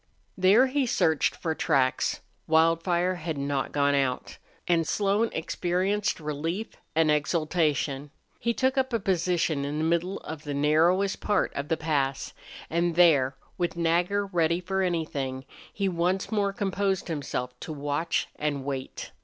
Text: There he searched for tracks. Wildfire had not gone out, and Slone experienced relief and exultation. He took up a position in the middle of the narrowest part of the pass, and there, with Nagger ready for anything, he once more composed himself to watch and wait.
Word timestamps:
There 0.35 0.65
he 0.65 0.87
searched 0.87 1.35
for 1.35 1.53
tracks. 1.53 2.21
Wildfire 2.47 3.13
had 3.17 3.37
not 3.37 3.71
gone 3.71 3.93
out, 3.93 4.39
and 4.67 4.87
Slone 4.87 5.29
experienced 5.31 6.19
relief 6.19 6.69
and 6.95 7.11
exultation. 7.11 8.09
He 8.39 8.51
took 8.51 8.79
up 8.79 8.93
a 8.93 8.99
position 8.99 9.63
in 9.63 9.77
the 9.77 9.83
middle 9.83 10.17
of 10.21 10.43
the 10.43 10.55
narrowest 10.55 11.19
part 11.21 11.53
of 11.53 11.67
the 11.67 11.77
pass, 11.77 12.33
and 12.67 12.95
there, 12.95 13.35
with 13.59 13.77
Nagger 13.77 14.25
ready 14.25 14.59
for 14.59 14.81
anything, 14.81 15.45
he 15.71 15.87
once 15.87 16.31
more 16.31 16.51
composed 16.51 17.07
himself 17.07 17.53
to 17.59 17.71
watch 17.71 18.27
and 18.37 18.65
wait. 18.65 19.11